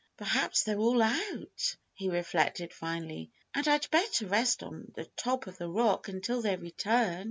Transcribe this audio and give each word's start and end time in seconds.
"Perhaps 0.17 0.63
they're 0.63 0.79
all 0.79 1.03
out," 1.03 1.75
he 1.93 2.09
reflected 2.09 2.73
finally, 2.73 3.29
"and 3.53 3.67
I'd 3.67 3.87
better 3.91 4.25
rest 4.25 4.63
on 4.63 4.91
the 4.95 5.05
top 5.05 5.45
of 5.45 5.59
the 5.59 5.69
rock 5.69 6.07
until 6.07 6.41
they 6.41 6.55
return." 6.55 7.19